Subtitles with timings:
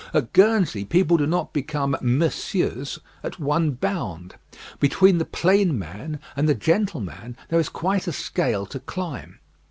[0.15, 4.33] At Guernsey, people do not become "Monsieurs" at one bound.
[4.79, 9.37] Between the plain man and the gentleman, there is quite a scale to climb.